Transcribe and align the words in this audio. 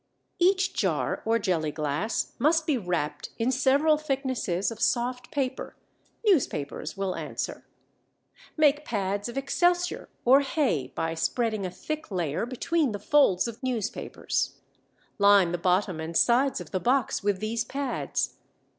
Each 0.39 0.73
jar 0.73 1.21
or 1.25 1.37
jelly 1.37 1.71
glass 1.71 2.33
must 2.39 2.65
be 2.65 2.75
wrapped 2.75 3.29
in 3.37 3.51
several 3.51 3.99
thicknesses 3.99 4.71
of 4.71 4.81
soft 4.81 5.29
paper 5.29 5.75
(newspapers 6.25 6.97
will 6.97 7.15
answer). 7.15 7.67
Make 8.57 8.83
pads 8.83 9.29
of 9.29 9.37
excelsior 9.37 10.09
or 10.25 10.39
hay 10.41 10.87
by 10.95 11.13
spreading 11.13 11.67
a 11.67 11.69
thick 11.69 12.09
layer 12.09 12.47
between 12.47 12.93
the 12.93 12.99
folds 12.99 13.47
of 13.47 13.61
newspapers. 13.61 14.55
Line 15.19 15.51
the 15.51 15.59
bottom 15.59 15.99
and 15.99 16.17
sides 16.17 16.59
of 16.59 16.71
the 16.71 16.79
box 16.79 17.21
with 17.21 17.39
these 17.39 17.63
pads. 17.63 18.37